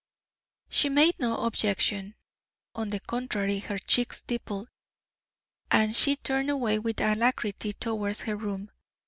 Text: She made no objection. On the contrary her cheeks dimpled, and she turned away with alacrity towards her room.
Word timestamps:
She 0.67 0.89
made 0.89 1.19
no 1.19 1.45
objection. 1.45 2.15
On 2.73 2.89
the 2.89 2.99
contrary 2.99 3.59
her 3.59 3.77
cheeks 3.77 4.23
dimpled, 4.23 4.67
and 5.69 5.95
she 5.95 6.15
turned 6.15 6.49
away 6.49 6.79
with 6.79 6.99
alacrity 7.01 7.73
towards 7.73 8.21
her 8.21 8.35
room. 8.35 8.71